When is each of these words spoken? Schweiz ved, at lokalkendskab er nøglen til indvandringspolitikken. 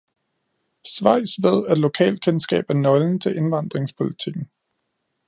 Schweiz 0.87 1.29
ved, 1.43 1.67
at 1.67 1.77
lokalkendskab 1.77 2.65
er 2.69 2.73
nøglen 2.73 3.19
til 3.19 3.35
indvandringspolitikken. 3.35 4.47